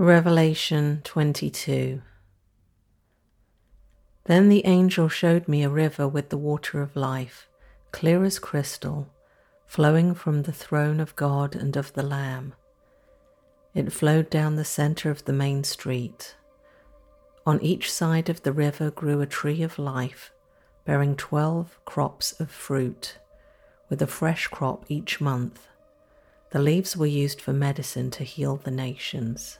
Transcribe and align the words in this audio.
Revelation 0.00 1.00
22 1.02 2.02
Then 4.26 4.48
the 4.48 4.64
angel 4.64 5.08
showed 5.08 5.48
me 5.48 5.64
a 5.64 5.68
river 5.68 6.06
with 6.06 6.28
the 6.28 6.36
water 6.36 6.80
of 6.80 6.94
life, 6.94 7.48
clear 7.90 8.22
as 8.22 8.38
crystal, 8.38 9.08
flowing 9.66 10.14
from 10.14 10.42
the 10.42 10.52
throne 10.52 11.00
of 11.00 11.16
God 11.16 11.56
and 11.56 11.76
of 11.76 11.92
the 11.94 12.04
Lamb. 12.04 12.54
It 13.74 13.92
flowed 13.92 14.30
down 14.30 14.54
the 14.54 14.64
center 14.64 15.10
of 15.10 15.24
the 15.24 15.32
main 15.32 15.64
street. 15.64 16.36
On 17.44 17.60
each 17.60 17.92
side 17.92 18.28
of 18.28 18.44
the 18.44 18.52
river 18.52 18.92
grew 18.92 19.20
a 19.20 19.26
tree 19.26 19.64
of 19.64 19.80
life, 19.80 20.30
bearing 20.84 21.16
twelve 21.16 21.76
crops 21.84 22.38
of 22.38 22.52
fruit, 22.52 23.18
with 23.88 24.00
a 24.00 24.06
fresh 24.06 24.46
crop 24.46 24.84
each 24.88 25.20
month. 25.20 25.66
The 26.50 26.60
leaves 26.60 26.96
were 26.96 27.06
used 27.06 27.40
for 27.40 27.52
medicine 27.52 28.12
to 28.12 28.22
heal 28.22 28.54
the 28.54 28.70
nations. 28.70 29.58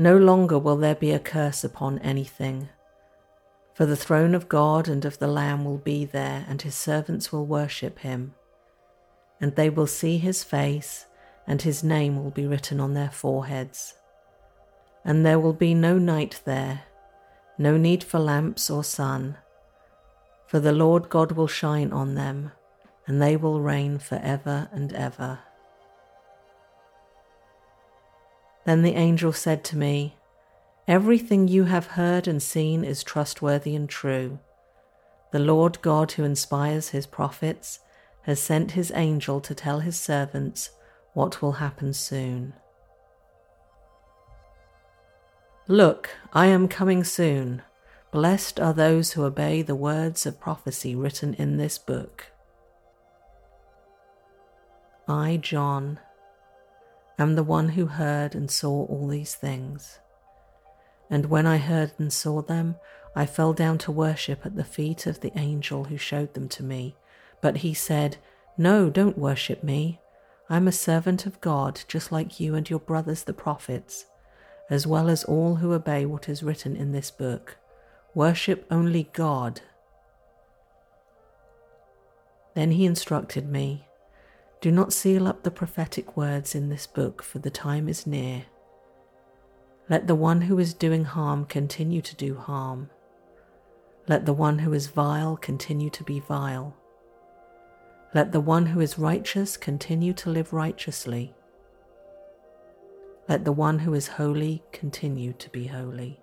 No 0.00 0.16
longer 0.16 0.60
will 0.60 0.76
there 0.76 0.94
be 0.94 1.10
a 1.10 1.18
curse 1.18 1.64
upon 1.64 1.98
anything. 1.98 2.68
For 3.74 3.84
the 3.84 3.96
throne 3.96 4.32
of 4.32 4.48
God 4.48 4.86
and 4.86 5.04
of 5.04 5.18
the 5.18 5.26
Lamb 5.26 5.64
will 5.64 5.78
be 5.78 6.04
there, 6.04 6.46
and 6.48 6.62
his 6.62 6.76
servants 6.76 7.32
will 7.32 7.44
worship 7.44 7.98
him. 7.98 8.34
And 9.40 9.56
they 9.56 9.68
will 9.68 9.88
see 9.88 10.18
his 10.18 10.44
face, 10.44 11.06
and 11.48 11.62
his 11.62 11.82
name 11.82 12.22
will 12.22 12.30
be 12.30 12.46
written 12.46 12.78
on 12.78 12.94
their 12.94 13.10
foreheads. 13.10 13.94
And 15.04 15.26
there 15.26 15.40
will 15.40 15.52
be 15.52 15.74
no 15.74 15.98
night 15.98 16.42
there, 16.44 16.82
no 17.58 17.76
need 17.76 18.04
for 18.04 18.20
lamps 18.20 18.70
or 18.70 18.84
sun, 18.84 19.36
for 20.46 20.60
the 20.60 20.72
Lord 20.72 21.08
God 21.08 21.32
will 21.32 21.48
shine 21.48 21.92
on 21.92 22.14
them, 22.14 22.52
and 23.08 23.20
they 23.20 23.36
will 23.36 23.60
reign 23.60 23.98
for 23.98 24.20
ever 24.22 24.68
and 24.70 24.92
ever. 24.92 25.40
Then 28.68 28.82
the 28.82 28.96
angel 28.96 29.32
said 29.32 29.64
to 29.64 29.78
me, 29.78 30.14
Everything 30.86 31.48
you 31.48 31.64
have 31.64 31.86
heard 31.86 32.28
and 32.28 32.42
seen 32.42 32.84
is 32.84 33.02
trustworthy 33.02 33.74
and 33.74 33.88
true. 33.88 34.40
The 35.32 35.38
Lord 35.38 35.80
God, 35.80 36.12
who 36.12 36.24
inspires 36.24 36.90
his 36.90 37.06
prophets, 37.06 37.78
has 38.24 38.40
sent 38.40 38.72
his 38.72 38.92
angel 38.94 39.40
to 39.40 39.54
tell 39.54 39.80
his 39.80 39.98
servants 39.98 40.68
what 41.14 41.40
will 41.40 41.52
happen 41.52 41.94
soon. 41.94 42.52
Look, 45.66 46.10
I 46.34 46.48
am 46.48 46.68
coming 46.68 47.04
soon. 47.04 47.62
Blessed 48.12 48.60
are 48.60 48.74
those 48.74 49.12
who 49.12 49.24
obey 49.24 49.62
the 49.62 49.74
words 49.74 50.26
of 50.26 50.38
prophecy 50.38 50.94
written 50.94 51.32
in 51.32 51.56
this 51.56 51.78
book. 51.78 52.26
I, 55.08 55.38
John, 55.38 56.00
am 57.18 57.34
the 57.34 57.42
one 57.42 57.70
who 57.70 57.86
heard 57.86 58.34
and 58.34 58.50
saw 58.50 58.86
all 58.86 59.08
these 59.08 59.34
things. 59.34 59.98
And 61.10 61.26
when 61.26 61.46
I 61.46 61.56
heard 61.56 61.92
and 61.98 62.12
saw 62.12 62.42
them, 62.42 62.76
I 63.16 63.26
fell 63.26 63.52
down 63.52 63.78
to 63.78 63.92
worship 63.92 64.44
at 64.44 64.56
the 64.56 64.64
feet 64.64 65.06
of 65.06 65.20
the 65.20 65.36
angel 65.36 65.84
who 65.84 65.96
showed 65.96 66.34
them 66.34 66.48
to 66.50 66.62
me. 66.62 66.94
But 67.40 67.58
he 67.58 67.74
said, 67.74 68.18
No, 68.56 68.90
don't 68.90 69.18
worship 69.18 69.64
me. 69.64 70.00
I'm 70.50 70.68
a 70.68 70.72
servant 70.72 71.26
of 71.26 71.40
God, 71.40 71.80
just 71.88 72.12
like 72.12 72.40
you 72.40 72.54
and 72.54 72.68
your 72.68 72.78
brothers 72.78 73.24
the 73.24 73.34
prophets, 73.34 74.06
as 74.70 74.86
well 74.86 75.08
as 75.08 75.24
all 75.24 75.56
who 75.56 75.72
obey 75.72 76.06
what 76.06 76.28
is 76.28 76.42
written 76.42 76.76
in 76.76 76.92
this 76.92 77.10
book. 77.10 77.56
Worship 78.14 78.66
only 78.70 79.10
God. 79.12 79.60
Then 82.54 82.72
he 82.72 82.86
instructed 82.86 83.48
me 83.48 83.87
do 84.60 84.72
not 84.72 84.92
seal 84.92 85.28
up 85.28 85.42
the 85.42 85.50
prophetic 85.50 86.16
words 86.16 86.54
in 86.54 86.68
this 86.68 86.86
book, 86.86 87.22
for 87.22 87.38
the 87.38 87.50
time 87.50 87.88
is 87.88 88.06
near. 88.06 88.46
Let 89.88 90.06
the 90.06 90.16
one 90.16 90.42
who 90.42 90.58
is 90.58 90.74
doing 90.74 91.04
harm 91.04 91.44
continue 91.44 92.02
to 92.02 92.16
do 92.16 92.34
harm. 92.34 92.90
Let 94.08 94.26
the 94.26 94.32
one 94.32 94.58
who 94.58 94.72
is 94.72 94.88
vile 94.88 95.36
continue 95.36 95.90
to 95.90 96.02
be 96.02 96.18
vile. 96.18 96.76
Let 98.14 98.32
the 98.32 98.40
one 98.40 98.66
who 98.66 98.80
is 98.80 98.98
righteous 98.98 99.56
continue 99.56 100.12
to 100.14 100.30
live 100.30 100.52
righteously. 100.52 101.34
Let 103.28 103.44
the 103.44 103.52
one 103.52 103.78
who 103.80 103.94
is 103.94 104.08
holy 104.08 104.62
continue 104.72 105.34
to 105.34 105.50
be 105.50 105.66
holy. 105.66 106.18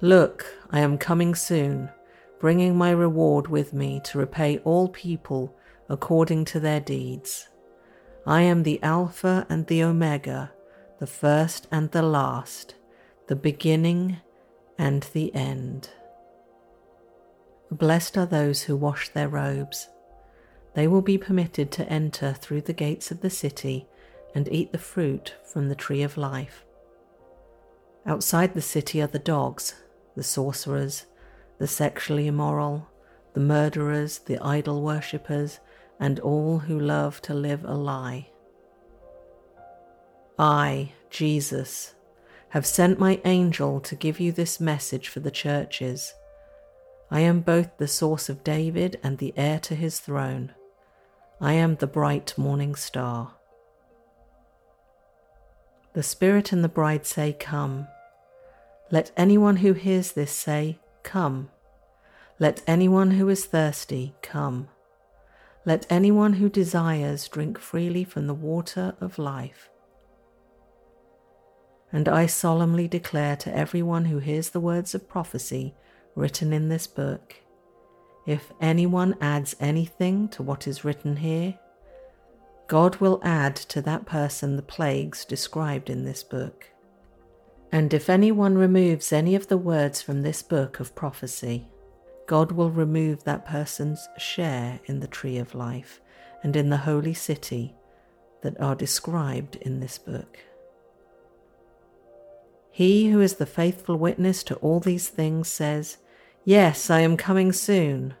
Look, 0.00 0.46
I 0.70 0.80
am 0.80 0.96
coming 0.96 1.34
soon 1.34 1.90
bringing 2.40 2.76
my 2.76 2.90
reward 2.90 3.46
with 3.46 3.72
me 3.72 4.00
to 4.02 4.18
repay 4.18 4.58
all 4.64 4.88
people 4.88 5.54
according 5.88 6.44
to 6.46 6.58
their 6.58 6.80
deeds. 6.80 7.48
I 8.26 8.42
am 8.42 8.62
the 8.62 8.82
Alpha 8.82 9.46
and 9.48 9.66
the 9.66 9.82
Omega, 9.82 10.50
the 10.98 11.06
first 11.06 11.68
and 11.70 11.90
the 11.90 12.02
last, 12.02 12.74
the 13.28 13.36
beginning 13.36 14.18
and 14.78 15.02
the 15.12 15.34
end. 15.34 15.90
Blessed 17.70 18.16
are 18.16 18.26
those 18.26 18.62
who 18.62 18.74
wash 18.74 19.10
their 19.10 19.28
robes. 19.28 19.88
They 20.74 20.88
will 20.88 21.02
be 21.02 21.18
permitted 21.18 21.70
to 21.72 21.88
enter 21.88 22.32
through 22.32 22.62
the 22.62 22.72
gates 22.72 23.10
of 23.10 23.20
the 23.20 23.30
city 23.30 23.86
and 24.34 24.50
eat 24.50 24.72
the 24.72 24.78
fruit 24.78 25.34
from 25.44 25.68
the 25.68 25.74
tree 25.74 26.02
of 26.02 26.16
life. 26.16 26.64
Outside 28.06 28.54
the 28.54 28.62
city 28.62 29.02
are 29.02 29.06
the 29.06 29.18
dogs, 29.18 29.74
the 30.16 30.22
sorcerers, 30.22 31.06
the 31.60 31.66
sexually 31.66 32.26
immoral, 32.26 32.88
the 33.34 33.40
murderers, 33.40 34.20
the 34.20 34.38
idol 34.38 34.80
worshippers, 34.82 35.60
and 36.00 36.18
all 36.20 36.60
who 36.60 36.80
love 36.80 37.20
to 37.20 37.34
live 37.34 37.62
a 37.66 37.74
lie. 37.74 38.26
I, 40.38 40.92
Jesus, 41.10 41.94
have 42.48 42.64
sent 42.64 42.98
my 42.98 43.20
angel 43.26 43.78
to 43.80 43.94
give 43.94 44.18
you 44.18 44.32
this 44.32 44.58
message 44.58 45.08
for 45.08 45.20
the 45.20 45.30
churches. 45.30 46.14
I 47.10 47.20
am 47.20 47.40
both 47.40 47.76
the 47.76 47.86
source 47.86 48.30
of 48.30 48.42
David 48.42 48.98
and 49.02 49.18
the 49.18 49.34
heir 49.36 49.60
to 49.60 49.74
his 49.74 50.00
throne. 50.00 50.54
I 51.42 51.52
am 51.52 51.76
the 51.76 51.86
bright 51.86 52.38
morning 52.38 52.74
star. 52.74 53.34
The 55.92 56.02
Spirit 56.02 56.52
and 56.52 56.64
the 56.64 56.68
bride 56.68 57.04
say, 57.04 57.34
Come. 57.34 57.86
Let 58.90 59.12
anyone 59.14 59.56
who 59.56 59.74
hears 59.74 60.12
this 60.12 60.32
say, 60.32 60.78
Come. 61.02 61.50
Let 62.38 62.62
anyone 62.66 63.12
who 63.12 63.28
is 63.28 63.44
thirsty 63.44 64.14
come. 64.22 64.68
Let 65.64 65.86
anyone 65.90 66.34
who 66.34 66.48
desires 66.48 67.28
drink 67.28 67.58
freely 67.58 68.04
from 68.04 68.26
the 68.26 68.34
water 68.34 68.94
of 69.00 69.18
life. 69.18 69.68
And 71.92 72.08
I 72.08 72.26
solemnly 72.26 72.88
declare 72.88 73.36
to 73.36 73.54
everyone 73.54 74.06
who 74.06 74.18
hears 74.18 74.50
the 74.50 74.60
words 74.60 74.94
of 74.94 75.08
prophecy 75.08 75.74
written 76.14 76.52
in 76.52 76.68
this 76.68 76.86
book 76.86 77.36
if 78.26 78.52
anyone 78.60 79.16
adds 79.20 79.56
anything 79.60 80.28
to 80.28 80.42
what 80.42 80.68
is 80.68 80.84
written 80.84 81.16
here, 81.16 81.58
God 82.68 82.96
will 82.96 83.20
add 83.24 83.56
to 83.56 83.82
that 83.82 84.06
person 84.06 84.56
the 84.56 84.62
plagues 84.62 85.24
described 85.24 85.90
in 85.90 86.04
this 86.04 86.22
book. 86.22 86.66
And 87.72 87.94
if 87.94 88.10
anyone 88.10 88.58
removes 88.58 89.12
any 89.12 89.34
of 89.34 89.46
the 89.46 89.56
words 89.56 90.02
from 90.02 90.22
this 90.22 90.42
book 90.42 90.80
of 90.80 90.94
prophecy, 90.94 91.68
God 92.26 92.52
will 92.52 92.70
remove 92.70 93.24
that 93.24 93.46
person's 93.46 94.08
share 94.18 94.80
in 94.86 95.00
the 95.00 95.06
tree 95.06 95.38
of 95.38 95.54
life 95.54 96.00
and 96.42 96.56
in 96.56 96.70
the 96.70 96.78
holy 96.78 97.14
city 97.14 97.74
that 98.42 98.60
are 98.60 98.74
described 98.74 99.56
in 99.56 99.80
this 99.80 99.98
book. 99.98 100.38
He 102.72 103.10
who 103.10 103.20
is 103.20 103.34
the 103.34 103.46
faithful 103.46 103.96
witness 103.96 104.42
to 104.44 104.56
all 104.56 104.80
these 104.80 105.08
things 105.08 105.48
says, 105.48 105.98
Yes, 106.44 106.88
I 106.88 107.00
am 107.00 107.16
coming 107.16 107.52
soon. 107.52 108.14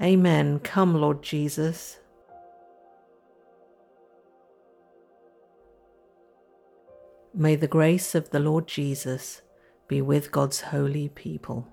Amen. 0.00 0.58
Come, 0.60 0.94
Lord 0.94 1.22
Jesus. 1.22 1.98
May 7.42 7.56
the 7.56 7.66
grace 7.66 8.14
of 8.14 8.30
the 8.30 8.38
Lord 8.38 8.68
Jesus 8.68 9.42
be 9.88 10.00
with 10.00 10.30
God's 10.30 10.60
holy 10.60 11.08
people. 11.08 11.66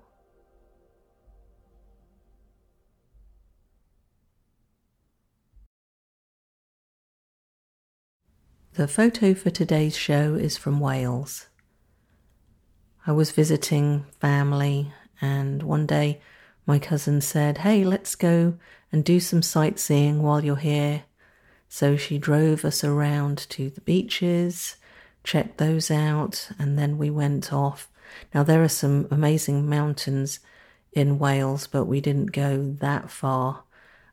The 8.73 8.87
photo 8.87 9.35
for 9.35 9.51
today's 9.51 9.95
show 9.95 10.33
is 10.33 10.57
from 10.57 10.79
Wales. 10.79 11.49
I 13.05 13.11
was 13.11 13.29
visiting 13.29 14.07
family, 14.19 14.91
and 15.21 15.61
one 15.61 15.85
day 15.85 16.19
my 16.65 16.79
cousin 16.79 17.21
said, 17.21 17.59
Hey, 17.59 17.83
let's 17.83 18.15
go 18.15 18.57
and 18.91 19.05
do 19.05 19.19
some 19.19 19.43
sightseeing 19.43 20.23
while 20.23 20.43
you're 20.43 20.55
here. 20.55 21.03
So 21.67 21.95
she 21.95 22.17
drove 22.17 22.65
us 22.65 22.83
around 22.83 23.37
to 23.51 23.69
the 23.69 23.81
beaches 23.81 24.77
checked 25.29 25.59
those 25.59 25.91
out, 25.91 26.49
and 26.57 26.75
then 26.75 26.97
we 26.97 27.11
went 27.11 27.53
off. 27.53 27.87
Now, 28.33 28.41
there 28.41 28.63
are 28.63 28.67
some 28.67 29.07
amazing 29.11 29.69
mountains 29.69 30.39
in 30.91 31.19
Wales, 31.19 31.67
but 31.67 31.85
we 31.85 32.01
didn't 32.01 32.31
go 32.31 32.75
that 32.79 33.11
far. 33.11 33.61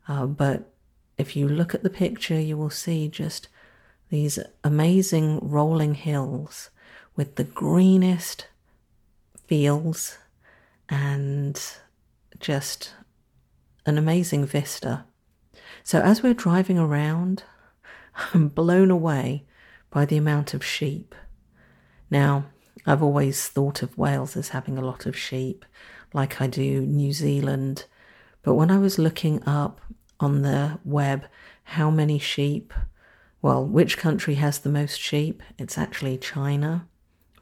Uh, 0.07 0.27
but 0.27 0.75
if 1.17 1.35
you 1.35 1.49
look 1.49 1.75
at 1.75 1.83
the 1.83 1.89
picture, 1.89 2.39
you 2.39 2.59
will 2.59 2.69
see 2.69 3.09
just 3.09 3.49
these 4.11 4.39
amazing 4.63 5.39
rolling 5.41 5.95
hills 5.95 6.69
with 7.17 7.37
the 7.37 7.45
greenest 7.45 8.49
fields 9.47 10.19
and 10.87 11.59
just 12.39 12.93
an 13.87 13.97
amazing 13.97 14.45
vista. 14.45 15.07
So, 15.83 15.99
as 16.03 16.23
we're 16.23 16.35
driving 16.35 16.79
around, 16.79 17.45
I'm 18.35 18.49
blown 18.49 18.91
away 18.91 19.47
by 19.97 20.05
the 20.05 20.19
amount 20.19 20.53
of 20.53 20.63
sheep. 20.63 21.15
Now, 22.11 22.45
I've 22.85 23.03
always 23.03 23.49
thought 23.49 23.83
of 23.83 23.97
Wales 23.97 24.37
as 24.37 24.51
having 24.51 24.77
a 24.77 24.85
lot 24.85 25.07
of 25.07 25.17
sheep, 25.17 25.65
like 26.13 26.39
I 26.39 26.49
do 26.49 26.83
New 26.83 27.15
Zealand. 27.15 27.87
But 28.43 28.57
when 28.57 28.71
I 28.71 28.77
was 28.77 28.99
looking 28.99 29.43
up 29.49 29.81
on 30.21 30.43
the 30.43 30.79
web 30.85 31.25
how 31.63 31.91
many 31.91 32.19
sheep, 32.19 32.75
well, 33.41 33.65
which 33.65 33.97
country 33.97 34.35
has 34.35 34.59
the 34.59 34.69
most 34.69 35.01
sheep, 35.01 35.43
it's 35.59 35.79
actually 35.79 36.19
China 36.19 36.87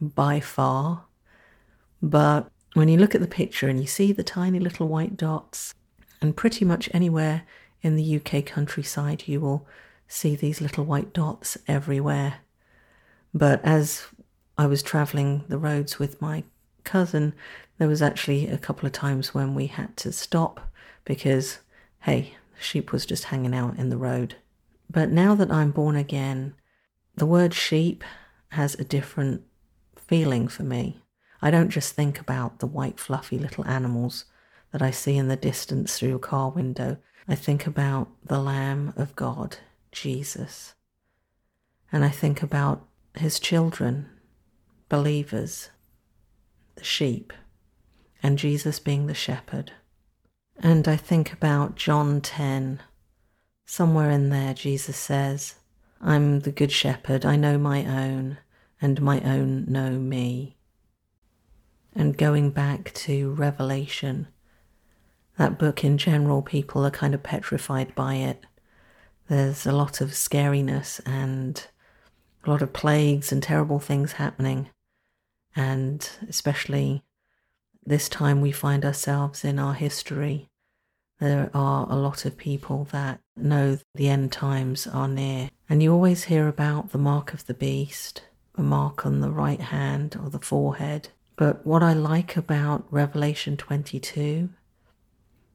by 0.01 0.39
far. 0.39 1.07
But 2.01 2.49
when 2.75 2.89
you 2.89 2.99
look 2.99 3.17
at 3.17 3.21
the 3.21 3.27
picture 3.27 3.69
and 3.69 3.81
you 3.81 3.89
see 3.89 4.13
the 4.13 4.23
tiny 4.23 4.61
little 4.61 4.87
white 4.87 5.17
dots, 5.17 5.75
and 6.23 6.37
pretty 6.37 6.65
much 6.65 6.89
anywhere 6.95 7.43
in 7.83 7.97
the 7.97 8.17
UK 8.17 8.47
countryside, 8.47 9.25
you 9.27 9.41
will 9.41 9.67
see 10.07 10.37
these 10.37 10.61
little 10.61 10.85
white 10.85 11.13
dots 11.13 11.59
everywhere. 11.67 12.35
But 13.35 13.63
as 13.65 14.07
I 14.57 14.67
was 14.67 14.83
traveling 14.83 15.45
the 15.49 15.59
roads 15.59 15.99
with 15.99 16.23
my 16.23 16.45
cousin, 16.85 17.35
there 17.79 17.89
was 17.89 18.01
actually 18.01 18.47
a 18.47 18.59
couple 18.59 18.87
of 18.87 18.93
times 18.93 19.35
when 19.35 19.55
we 19.55 19.67
had 19.67 19.97
to 19.99 20.13
stop 20.13 20.61
because, 21.05 21.59
hey, 22.03 22.37
sheep 22.59 22.93
was 22.93 23.05
just 23.05 23.25
hanging 23.25 23.55
out 23.55 23.77
in 23.77 23.91
the 23.91 23.97
road. 23.97 24.37
But 24.89 25.11
now 25.11 25.35
that 25.35 25.51
I'm 25.51 25.73
born 25.73 25.97
again, 25.97 26.55
the 27.17 27.27
word 27.27 27.53
sheep 27.53 28.05
has 28.51 28.75
a 28.77 28.85
different 28.85 29.43
feeling 29.97 30.47
for 30.47 30.63
me. 30.63 31.01
I 31.43 31.51
don't 31.51 31.71
just 31.71 31.95
think 31.95 32.21
about 32.21 32.61
the 32.61 32.67
white, 32.67 33.01
fluffy 33.01 33.39
little 33.39 33.67
animals 33.67 34.27
that 34.71 34.83
I 34.83 34.93
see 34.93 35.17
in 35.17 35.27
the 35.27 35.37
distance 35.37 35.99
through 35.99 36.15
a 36.15 36.21
car 36.21 36.51
window. 36.51 36.99
I 37.27 37.35
think 37.35 37.67
about 37.67 38.09
the 38.25 38.39
Lamb 38.39 38.93
of 38.97 39.17
God, 39.17 39.57
Jesus. 39.91 40.75
And 41.91 42.05
I 42.05 42.11
think 42.11 42.43
about 42.43 42.87
his 43.17 43.39
children, 43.39 44.09
believers, 44.89 45.71
the 46.75 46.85
sheep, 46.85 47.33
and 48.23 48.39
Jesus 48.39 48.79
being 48.79 49.07
the 49.07 49.15
shepherd. 49.15 49.73
And 50.57 50.87
I 50.89 50.97
think 50.97 51.33
about 51.33 51.77
John 51.77 52.21
10. 52.21 52.81
Somewhere 53.67 54.11
in 54.11 54.31
there, 54.31 54.55
Jesus 54.55 54.97
says, 54.97 55.55
I'm 56.01 56.41
the 56.41 56.53
good 56.53 56.73
shepherd, 56.73 57.25
I 57.25 57.37
know 57.37 57.57
my 57.57 57.85
own, 57.85 58.39
and 58.81 59.01
my 59.01 59.21
own 59.21 59.65
know 59.67 59.91
me. 59.93 60.57
And 61.95 62.19
going 62.19 62.51
back 62.51 62.93
to 62.95 63.33
Revelation, 63.33 64.29
that 65.39 65.59
book 65.59 65.85
in 65.85 65.97
general, 65.97 66.43
people 66.43 66.85
are 66.85 66.91
kind 66.91 67.15
of 67.15 67.23
petrified 67.23 67.95
by 67.95 68.17
it. 68.17 68.45
There's 69.29 69.67
a 69.67 69.73
lot 69.73 70.01
of 70.01 70.11
scariness 70.11 71.01
and 71.07 71.67
a 72.45 72.51
lot 72.51 72.63
of 72.63 72.73
plagues 72.73 73.33
and 73.33 73.43
terrible 73.43 73.79
things 73.79 74.13
happening. 74.13 74.69
And 75.57 76.09
especially 76.29 77.03
this 77.87 78.09
time 78.09 78.41
we 78.41 78.53
find 78.53 78.85
ourselves 78.85 79.45
in 79.45 79.59
our 79.59 79.75
history, 79.75 80.49
there 81.21 81.51
are 81.55 81.87
a 81.89 81.97
lot 81.97 82.25
of 82.25 82.37
people 82.37 82.89
that 82.93 83.21
know 83.37 83.79
the 83.95 84.09
end 84.09 84.33
times 84.33 84.87
are 84.87 85.09
near. 85.09 85.51
And 85.69 85.83
you 85.83 85.93
always 85.93 86.25
hear 86.25 86.49
about 86.49 86.91
the 86.91 86.99
mark 86.99 87.33
of 87.33 87.47
the 87.47 87.55
beast, 87.55 88.23
a 88.57 88.63
mark 88.63 89.07
on 89.07 89.21
the 89.21 89.31
right 89.31 89.61
hand 89.61 90.19
or 90.23 90.29
the 90.29 90.41
forehead. 90.41 91.09
But 91.37 91.67
what 91.67 91.83
I 91.83 91.93
like 91.93 92.37
about 92.37 92.87
Revelation 92.91 93.57
22 93.57 94.51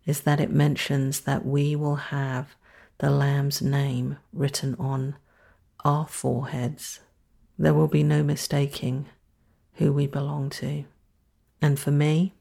is 0.06 0.22
that 0.22 0.40
it 0.40 0.52
mentions 0.52 1.22
that 1.22 1.46
we 1.46 1.76
will 1.76 1.96
have 1.96 2.56
the 2.98 3.10
Lamb's 3.10 3.62
name 3.62 4.18
written 4.34 4.76
on 4.80 5.16
our 5.84 6.08
foreheads. 6.08 7.00
There 7.58 7.74
will 7.74 7.88
be 7.88 8.04
no 8.04 8.24
mistaking 8.24 9.08
who 9.74 9.94
we 9.94 10.08
belong 10.08 10.50
to. 10.50 10.86
And 11.62 11.80
for 11.80 11.92
me, 11.92 12.34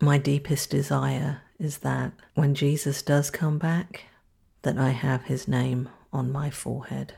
my 0.00 0.18
deepest 0.18 0.70
desire 0.70 1.42
is 1.58 1.78
that 1.78 2.12
when 2.34 2.54
Jesus 2.54 3.02
does 3.02 3.30
come 3.30 3.58
back, 3.58 4.04
that 4.62 4.78
I 4.78 4.90
have 4.90 5.24
his 5.24 5.48
name 5.48 5.88
on 6.12 6.32
my 6.32 6.50
forehead. 6.50 7.14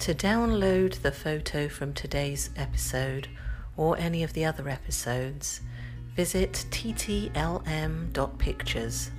To 0.00 0.14
download 0.14 1.02
the 1.02 1.10
photo 1.10 1.68
from 1.68 1.92
today's 1.92 2.50
episode 2.56 3.28
or 3.76 3.98
any 3.98 4.22
of 4.22 4.32
the 4.32 4.44
other 4.44 4.68
episodes, 4.68 5.60
visit 6.14 6.64
ttlm.pictures. 6.70 9.10